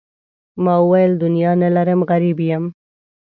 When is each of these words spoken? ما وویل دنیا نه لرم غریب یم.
ما 0.63 0.75
وویل 0.83 1.11
دنیا 1.23 1.51
نه 1.61 1.69
لرم 1.75 2.01
غریب 2.09 2.37
یم. 2.49 2.63